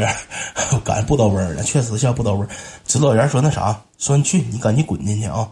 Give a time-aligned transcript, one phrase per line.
[0.84, 2.48] 赶不到味儿了，确实像不到味儿。
[2.86, 5.48] 指导员说那啥，说你去，你赶紧滚进去啊！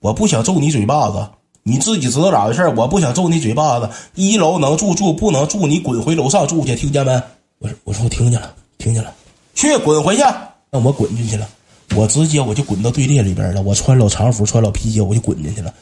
[0.00, 1.28] 我不想揍你嘴巴子，
[1.62, 3.88] 你自己知道咋回事我不想揍你嘴巴子。
[4.14, 7.12] 一楼能住住，不能住你滚回楼上住去，听见没？
[7.58, 9.12] 我说我说我听见了，听见了，
[9.54, 10.22] 去滚回去。
[10.70, 11.48] 那我滚进去了，
[11.96, 13.60] 我直接我就滚到队列里边了。
[13.62, 15.74] 我穿老长服，穿老皮鞋，我就滚进去了。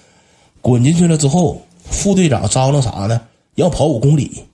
[0.61, 3.21] 滚进去了之后，副队长张罗啥呢？
[3.55, 4.45] 要跑五公里。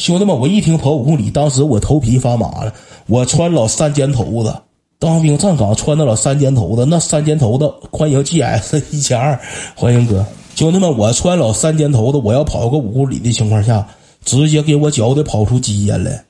[0.00, 2.72] 兄弟们，我一听跑五公里，当时我头皮发麻了。
[3.06, 4.56] 我穿老三尖头子，
[4.98, 9.38] 当兵站岗穿的老三尖头子，那三尖头子欢迎 GS 一千二，
[9.74, 10.24] 欢迎哥。
[10.54, 13.86] 兄弟们，我穿老三尖头子，我要跑个五公里的情况下，
[14.24, 16.24] 直接给我脚得跑出鸡烟来，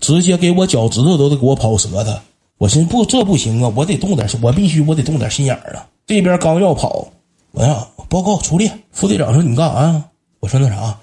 [0.00, 2.20] 直接给我脚趾头都得给我跑折他。
[2.58, 5.86] 我寻思不，这不行啊，我得动点，我必须我得动点心眼儿啊。
[6.08, 7.06] 这边刚要跑，
[7.52, 8.68] 我呀报告出列。
[8.90, 10.04] 副队长说你干啥呀？
[10.40, 10.98] 我说那啥，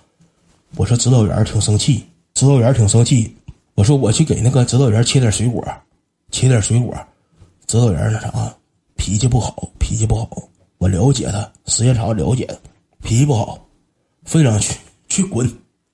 [0.76, 2.04] 我说指导员挺生气。
[2.34, 3.36] 指导员挺生气，
[3.76, 5.64] 我说我去给那个指导员切点水果，
[6.32, 6.96] 切点水果。
[7.68, 8.54] 指导员那啥，
[8.96, 10.28] 脾气不好，脾气不好。
[10.78, 12.56] 我了解他，时间长了解他，
[13.04, 13.60] 脾气不好。
[14.24, 14.76] 非常去
[15.08, 15.52] 去滚，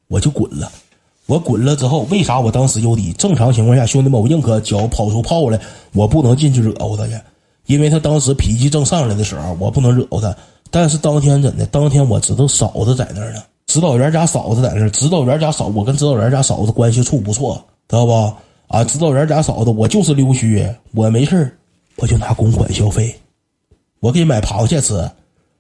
[0.08, 0.72] 我就滚了。
[1.26, 3.12] 我滚了之后，为啥我当时有理？
[3.14, 5.60] 正常情况下，兄弟们，我宁可脚跑出泡来，
[5.94, 7.14] 我不能进去惹乎他去，
[7.66, 10.36] 因为他当时脾气正上来的时候，我不能惹乎他。
[10.70, 11.66] 但是当天怎的？
[11.66, 13.42] 当天我知道嫂子在那儿呢。
[13.68, 17.56] 指导员家嫂子在那指导员家嫂，我跟指导员家嫂子关系处不错，
[17.90, 18.34] 知道不？
[18.68, 21.56] 啊，指导员家嫂子，我就是溜须，我没事
[21.98, 23.14] 我就拿公款消费，
[24.00, 25.10] 我给买螃蟹吃，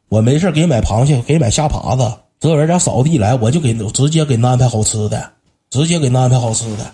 [0.09, 2.11] 我没事给买螃蟹，给买虾爬子。
[2.39, 5.29] 指导员家嫂子一来，我就给直接给安排好吃的，
[5.69, 6.85] 直接给安排好吃的，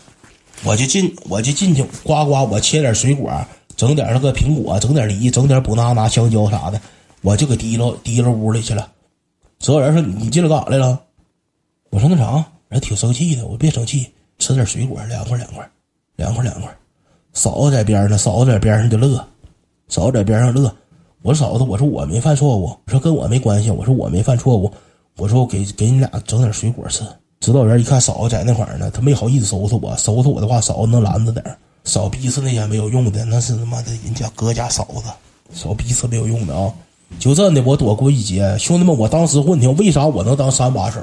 [0.63, 3.31] 我就进，我就进去，呱呱，我切点水果，
[3.75, 6.79] 整点那个苹果，整点梨，整点补拿拿香蕉啥的，
[7.21, 8.87] 我就给提溜提溜屋里去了。
[9.61, 10.99] 指导员说：“你进来干啥来了？”
[11.91, 13.43] 我说：“那啥，人挺生气的。
[13.43, 15.69] 我说别生气，吃点水果，凉快凉快，
[16.15, 16.75] 凉快凉快。”
[17.31, 19.23] 嫂子在边上，嫂子在边上就乐，
[19.87, 20.75] 嫂子在边上乐。
[21.21, 24.71] 我：“嫂子，我说我没犯错误，我说跟我没关系，我说我没犯错误，
[25.17, 27.03] 我说我给给你俩整点水果吃。”
[27.39, 31.43] 指导员一看嫂子在那块儿呢，他没好意思收拾我，收拾我的话，嫂子能拦着点
[31.83, 35.11] 扫鼻子那些没有用的，那是他妈的人家哥家嫂子，
[35.53, 36.73] 扫鼻子没有用的啊。
[37.19, 38.55] 就这的，我躲过一劫。
[38.57, 40.99] 兄弟们，我当时问听，为啥我能当三把手？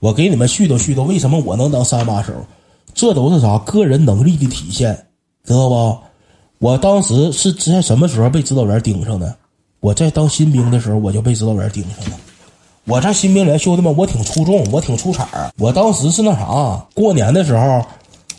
[0.00, 2.32] 我给你们絮叨絮叨，为什么我能当三把手？
[2.94, 4.94] 这都是啥个人能力的体现，
[5.44, 5.98] 知道不？
[6.60, 9.34] 我当时是在什么时候被指导员盯上的？
[9.80, 12.16] 我在当新兵的时候，我就被指导员盯上了。
[12.84, 15.26] 我在新兵连，兄弟们，我挺出众，我挺出彩。
[15.58, 17.84] 我当时是那啥，过年的时候，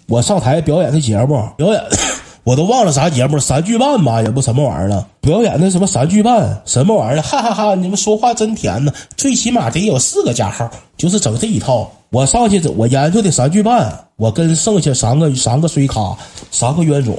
[0.07, 1.81] 我上台表演的节目，表演。
[2.49, 5.07] 我都忘了啥节目，三句半吧，也不什么玩意儿了。
[5.21, 7.21] 表演的什么三句半，什么玩意儿？
[7.21, 7.75] 哈哈哈！
[7.75, 8.91] 你们说话真甜呢。
[9.15, 10.67] 最起码得有四个加号，
[10.97, 11.87] 就是整这一套。
[12.09, 16.17] 我上去，我研究的三句半，我跟剩下三个三个水咖，
[16.49, 17.15] 三个冤种，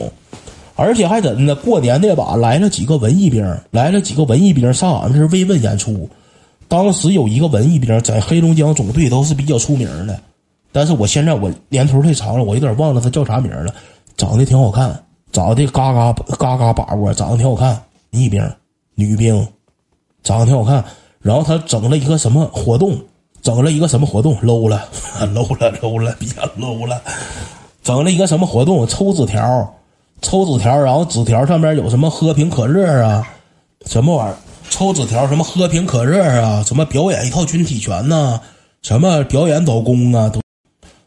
[0.75, 1.55] 而且还怎的？
[1.55, 6.11] 过年那把来了几个文艺兵，来了几个文艺兵上俺们这慰问演出。
[6.67, 10.19] 当时有一个文艺兵在黑龙江总队都是比较出名的，
[10.73, 13.73] 但是我现在我年头太长了，我有点忘了他叫啥名了，
[14.17, 15.01] 长得挺好看。
[15.33, 17.81] 长得嘎嘎嘎嘎把握，长得挺好看，
[18.11, 18.43] 女兵，
[18.95, 19.47] 女兵，
[20.23, 20.85] 长得挺好看。
[21.21, 22.99] 然后他整了一个什么活动，
[23.43, 24.89] 整了一个什么活动，low 了
[25.21, 27.01] ，low 了，low 了， 别 low 了。
[27.83, 29.75] 整了一个什么活动，抽纸条，
[30.23, 33.27] 抽纸条，然后纸条上面有什么喝瓶可乐啊，
[33.87, 34.37] 什么玩意儿？
[34.71, 38.41] 抽纸条什么喝瓶可乐啊，什么表演一套军体拳呐，
[38.83, 40.41] 什么表演倒功啊，都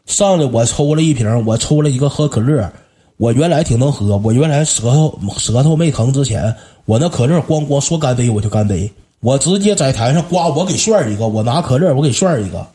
[0.06, 2.70] 上来我抽了一瓶，我抽了一个喝可乐。
[3.16, 6.54] 我原来挺能喝，我原来舌头舌头没疼之前，
[6.84, 12.66] 我那可乐咣咣说干杯我就干杯，我直接在台上呱我给炫一个，我拿可乐我给炫一个，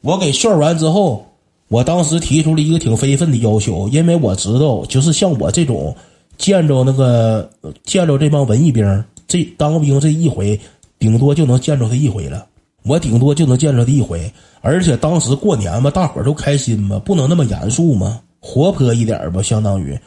[0.00, 1.26] 我给炫完之后，
[1.68, 5.94] 我当时提出了一个挺非分的要求，因为我知道就是像我这种
[6.38, 7.48] 见着那个
[7.84, 10.58] 见着这帮文艺兵，这当兵这一回，
[10.98, 12.46] 顶多就能见着他一回了，
[12.84, 18.18] 我顶多就能见着他一回，而且当时过年嘛，大伙都开心嘛，不能那么严肃嘛。
[18.40, 19.98] 活泼一点吧，相当于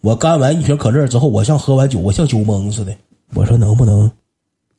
[0.00, 2.94] 我干完一瓶可乐之后，我像喝完酒，我像酒蒙似的。
[3.34, 4.10] 我说能不能？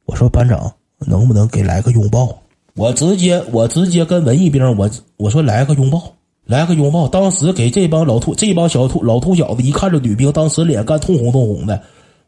[0.05, 2.35] 我说班长能不能给来个拥抱？
[2.75, 6.01] 我直接我直接跟文艺兵，我我说来个拥抱，
[6.45, 7.07] 来个拥抱。
[7.07, 11.81] 当时给这帮老兔这帮小兔老兔小子一看着女兵，当时脸干通红通红的。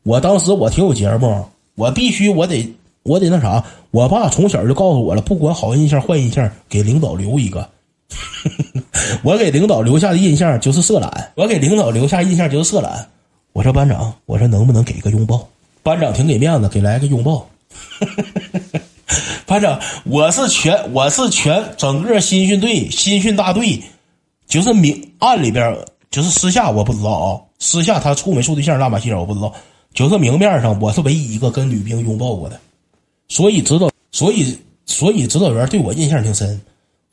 [0.03, 1.45] 我当时我挺有节目，
[1.75, 2.71] 我必须我得
[3.03, 3.63] 我得那啥。
[3.91, 7.67] 我爸从小就告诉我了，不管好印象坏印象，给领导留一个。
[9.23, 13.07] 我给领导留下的印象就是色懒，我给领导留下印象就是色懒。
[13.53, 15.47] 我说班长，我说能不能给个拥抱？
[15.83, 17.45] 班长挺给面子，给来个拥抱。
[19.45, 23.81] 班长，我是全我是全整个新训队新训大队，
[24.47, 25.77] 就是明暗里边
[26.09, 29.53] 就是私下我不知道啊，私下他处没处对象乱八七糟我不知道，
[29.93, 32.59] 就是明面上我是唯一一个跟女兵拥抱过的，
[33.27, 36.61] 所以指导，所以所以指导员对我印象挺深。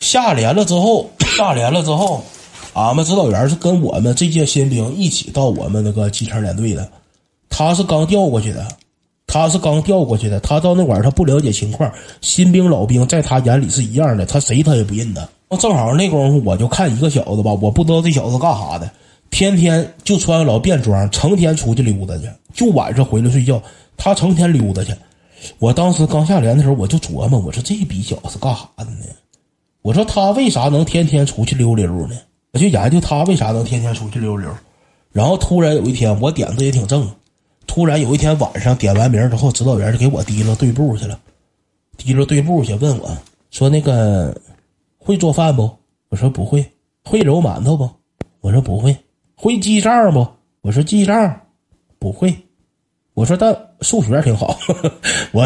[0.01, 2.23] 下连了之后，下连了之后，
[2.75, 6.89] 俺们指导员是跟我们这届新兵一起到我们那个机枪连队的，
[7.49, 8.67] 他是刚调过去的，
[9.27, 15.29] 他是刚调过去的，他到那块儿他不了解情况，新兵老兵在他眼里是一样的，他谁他也不认得。
[15.59, 18.89] 正好那功夫我就看一个小子吧，我不知道这小子干啥的，
[19.31, 23.61] 天天就穿老便装，成天出去溜达去，就晚上回来睡觉，
[23.97, 24.95] 他成天溜达去。
[25.59, 29.07] 我当时刚下连的时候，我就琢磨，我说这逼小子是干啥的呢？
[29.83, 32.17] 我说他为啥能天天出去溜溜呢？
[32.53, 34.51] 我就研究他为啥能天天出去溜溜。
[35.13, 37.09] 然后突然有一天，我点子也挺正。
[37.67, 41.19] 突然有一天晚上点完名之后，指导员就给我提了队部去了，
[41.97, 43.11] 提了队部去问我
[43.51, 44.35] 说：“那个
[44.99, 45.71] 会做饭不？”
[46.09, 46.65] 我说：“不会。”
[47.05, 47.89] 会揉馒头不？
[48.41, 48.97] 我说：“不会。”
[49.37, 50.27] 会记账不？
[50.63, 51.41] 我说：“记账
[51.99, 52.35] 不会。”
[53.19, 54.57] 我说：“但数学挺好。”
[55.35, 55.45] 我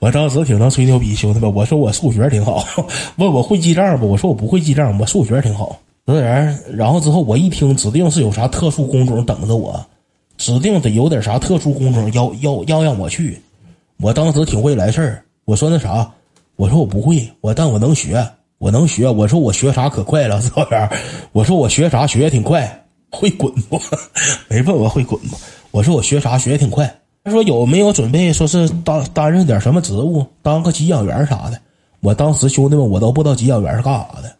[0.00, 2.62] 我当时挺能吹牛逼，兄弟们，我说我数学挺好。
[3.16, 4.06] 问我会记账不？
[4.06, 5.80] 我说我不会记账，我数学挺好。
[6.04, 9.82] 导员，然后之后我一听，指定是有啥特殊工种等着我，
[10.36, 13.40] 指定得有点啥特殊工种要要要让我去。
[13.98, 16.12] 我当时挺会来事儿，我说那啥，
[16.56, 18.22] 我说我不会，我但我能学，
[18.58, 19.08] 我能学。
[19.08, 20.86] 我说我学啥可快了，指导员，
[21.32, 23.80] 我说我学啥学的挺快，会滚不？
[24.50, 25.36] 没问我会滚不？
[25.70, 26.94] 我说我学啥学的挺快。
[27.26, 31.60] 他说有没有准备说是当担任点什么职务，当个给养员啥的？
[31.98, 34.32] 我当时兄弟们我都不知道给养员是干啥的，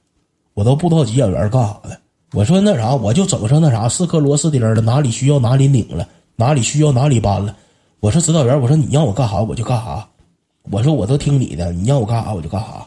[0.54, 1.98] 我都不知道给养员是干啥的。
[2.32, 6.06] 我说那啥，我就整上那啥四颗螺丝钉了，哪里需要哪里拧了，
[6.36, 7.56] 哪里需要哪里搬了。
[7.98, 10.06] 我说指导员，我说你让我干啥我就干啥，
[10.70, 12.86] 我说我都听你的，你让我干啥我就干啥。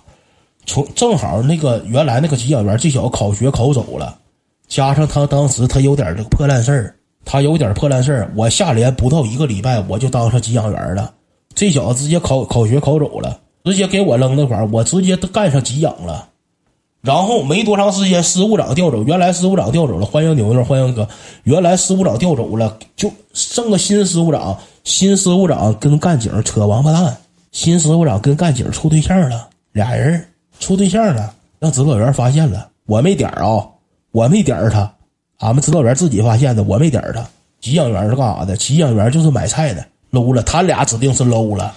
[0.66, 4.18] 从正好那个原来那个给养员这小子考学考走了，
[4.69, 6.95] 加上他当时他有点这个破烂事儿。
[7.25, 11.13] 他有点破烂事儿，我下连不到一个礼拜，我就当上给养员了。
[11.54, 16.27] 这小子直接考考学考走了，直接给我扔那块儿，我直接干上给养了。
[17.01, 21.07] 然后没多长时间，师务长调走，原来师务长调走了，欢迎牛牛，欢迎哥。
[21.44, 24.57] 原来师务长调走了，就剩个新师务长。
[24.83, 27.16] 新师务长跟干警扯王八蛋，
[27.51, 30.25] 新师务长跟干警处对象了，俩人
[30.60, 33.66] 处对象了，让指导员发现了，我没点儿啊，
[34.12, 34.92] 我没点儿他。
[35.40, 37.26] 俺们指导员自己发现的，我没点他。
[37.62, 38.56] 给养员是干啥的？
[38.56, 41.74] 给养员就是买菜的搂了，他俩指定是搂了，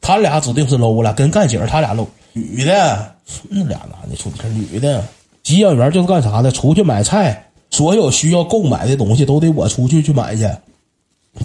[0.00, 2.06] 他俩指定是搂了，跟干警他俩搂。
[2.32, 3.14] 女的，
[3.48, 5.02] 那俩男的出去，女的。
[5.42, 6.50] 给养员就是干啥的？
[6.50, 10.48] 出去买菜，所有需要购买的东西都得我出去去买去，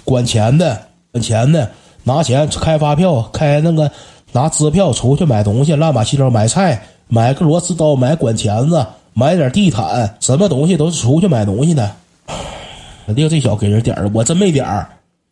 [0.04, 0.80] 管钱的，
[1.12, 1.70] 管钱的，
[2.04, 3.90] 拿钱开发票，开那个
[4.32, 8.86] 拿支票出去买东西，乱八七糟买菜，买个螺丝刀，买管钳子。
[9.18, 11.90] 买点地毯，什么东西都是出去买东西的。
[13.04, 14.88] 肯定这小给人点儿，我真没点儿。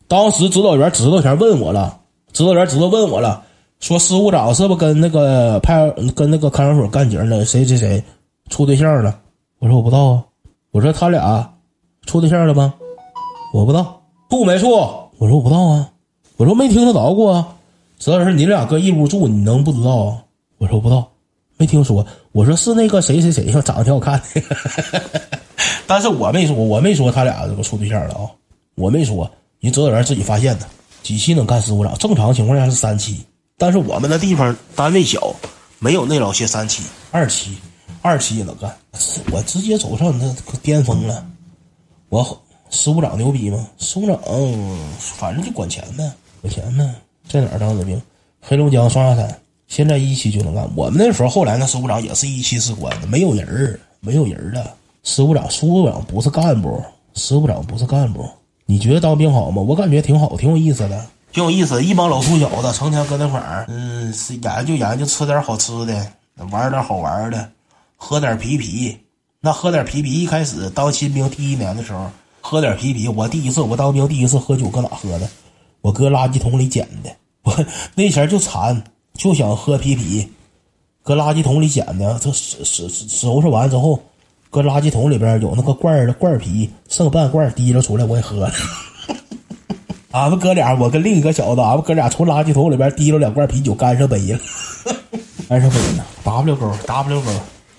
[0.09, 1.97] 当时指导员知道前问我了，
[2.33, 3.41] 指导员知道问我了，
[3.79, 8.03] 说师务长是不跟那个派跟那个看守所干警的谁谁谁
[8.49, 9.17] 处对象了？
[9.59, 10.23] 我说我不知道啊。
[10.71, 11.49] 我说他俩
[12.05, 12.73] 处对象了吗？
[13.53, 14.69] 我不知道，处没处？
[14.69, 15.89] 我说我不知道啊。
[16.35, 17.47] 我说没听他着过啊。
[17.99, 20.17] 指导员，你俩搁一屋住，你能不知道啊？
[20.57, 21.07] 我说我不知道。
[21.57, 25.01] 没听说，我说是那个谁谁谁，长得挺好看的，
[25.87, 28.29] 但是我没说，我没说他俩这个处对象了啊，
[28.75, 30.67] 我没说，人指导员自己发现的。
[31.03, 31.97] 几期能干师务长？
[31.97, 33.23] 正常情况下是三期，
[33.57, 35.33] 但是我们那地方单位小，
[35.79, 37.57] 没有那老些三期、二期，
[38.01, 38.75] 二期也能干。
[39.31, 41.25] 我直接走上那巅峰了。
[42.09, 43.65] 我师务长牛逼吗？
[43.77, 44.19] 师务长
[44.99, 46.11] 反正就管钱呗，
[46.41, 46.83] 管钱呗，
[47.27, 48.01] 在哪儿当的兵？
[48.41, 49.39] 黑龙江双鸭山。
[49.67, 50.67] 现在一期就能干。
[50.75, 54.73] 我们那时候后来那师务长也是一期士官，没有人儿，没有人儿了。
[55.03, 56.81] 师务长，师务长不是干部，
[57.13, 58.27] 师务长不是干部。
[58.65, 59.61] 你觉得当兵好吗？
[59.61, 61.83] 我感觉挺好，挺有意思的，挺有意思。
[61.83, 66.07] 一帮老粗小子成天搁那块儿，嗯，是研究研究，吃点好吃的，
[66.51, 67.49] 玩点好玩的，
[67.95, 68.97] 喝点啤啤。
[69.39, 72.09] 那喝点啤啤，一开始当新兵第一年的时候，
[72.41, 73.07] 喝点啤啤。
[73.07, 75.29] 我第一次我当兵第一次喝酒，搁哪喝的？
[75.81, 77.09] 我搁垃圾桶里捡的。
[77.43, 78.83] 我 那前儿就馋。
[79.17, 80.25] 就想喝啤啤，
[81.03, 82.17] 搁垃圾桶里捡的。
[82.21, 83.99] 这收收收拾完之后，
[84.49, 88.51] 搁垃圾桶里边有那个罐儿的罐啤，剩半罐提溜出来我也喝了。
[90.11, 94.39] 俺们哥俩，我跟另一个小子，俺们哥俩从垃圾桶里边提溜两罐啤酒，干上杯了。
[95.49, 97.31] 干上杯呢？W 勾 W 勾，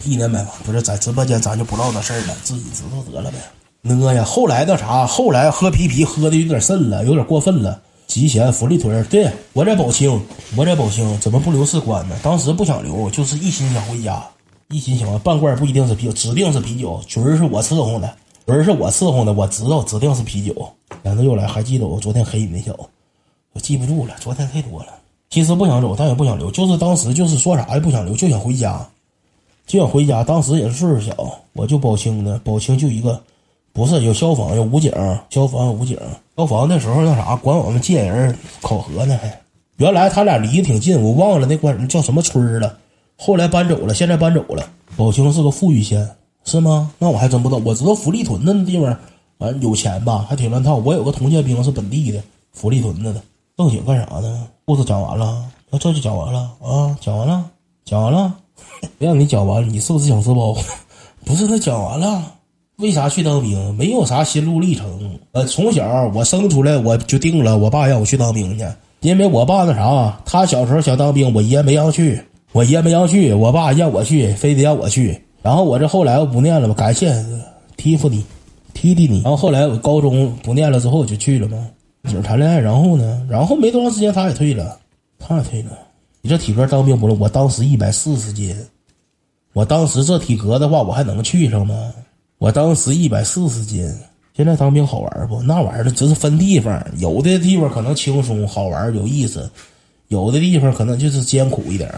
[0.04, 3.38] 一年买房不是在直播间，咱就不唠这事儿了，自己知道得了呗。
[3.80, 7.80] 那呀，后来那啥，后来喝啤啤喝的有点甚了，有点过分了。
[8.08, 10.18] 集贤福利屯对我在宝清，
[10.56, 12.16] 我在宝清，怎么不留士官呢？
[12.22, 14.26] 当时不想留，就是一心想回家，
[14.70, 18.10] 一心想半罐不一定是啤酒，指定是啤酒，局儿是我伺候的，
[18.46, 20.72] 人是我伺候的，我知道，指定是啤酒。
[21.02, 22.88] 两子又来，还记得我昨天黑你那小子？
[23.52, 24.86] 我记不住了，昨天太多了。
[25.28, 28.88] 其实不想走，但也不想留，就是当时就是说啥也不想留，就想回家，
[29.66, 30.24] 就想回家。
[30.24, 33.22] 当时也是岁数小，我就宝清的，宝清就一个，
[33.78, 34.92] 不是有消防有武警，
[35.30, 35.96] 消防武警，
[36.36, 39.40] 消防那时候那啥管我们接人考核呢，还
[39.76, 42.76] 原来他俩离得挺近，我忘了那管叫什么村了。
[43.16, 44.68] 后来搬走了，现在搬走了。
[44.96, 46.10] 宝清是个富裕县，
[46.44, 46.90] 是吗？
[46.98, 47.62] 那我还真不知道。
[47.64, 48.98] 我知道福利屯子那地方，
[49.38, 50.74] 完有钱吧，还挺乱套。
[50.74, 52.20] 我有个同届兵是本地的，
[52.50, 53.22] 福利屯子的。
[53.56, 54.48] 正经干啥呢？
[54.64, 56.98] 故事讲完了，那这就讲完了啊？
[57.00, 57.44] 讲完了，
[57.84, 58.34] 讲完了。
[58.98, 60.56] 让你讲完，你是不是想自爆？
[61.24, 62.37] 不是，那讲完了。
[62.78, 63.74] 为啥去当兵？
[63.74, 65.18] 没有啥心路历程。
[65.32, 68.64] 呃，从小我生出来我就定了，我爸让我去当兵去，
[69.00, 72.20] 因为我爸那啥，他小时候想当兵，我爷没让去。
[72.52, 75.20] 我爷没让去，我爸让我去，非得让我去。
[75.42, 77.12] 然后我这后来我不念了嘛，感谢
[77.76, 78.24] 提夫你，
[78.74, 79.22] 提提你。
[79.22, 81.58] 然后后来我高中不念了之后我就去了嘛，
[82.08, 82.60] 警谈恋爱。
[82.60, 84.78] 然后呢，然后没多长时间他也退了，
[85.18, 85.72] 他也退了。
[86.22, 88.56] 你这体格当兵不了，我当时一百四十斤，
[89.52, 91.74] 我当时这体格的话，我还能去上吗？
[92.38, 93.92] 我当时一百四十斤。
[94.34, 95.42] 现在当兵好玩不？
[95.42, 99.50] 那玩意儿只是分地方，有的地方可能轻松好玩有意思，
[100.06, 101.92] 有的地方可能就是艰苦一点。